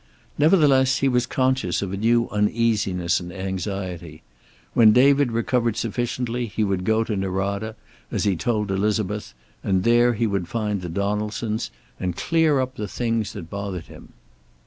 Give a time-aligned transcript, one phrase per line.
[0.35, 4.23] Nevertheless he was conscious of a new uneasiness and anxiety.
[4.73, 7.75] When David recovered sufficiently he would go to Norada,
[8.09, 11.69] as he had told Elizabeth, and there he would find the Donaldsons,
[11.99, 14.13] and clear up the things that bothered him.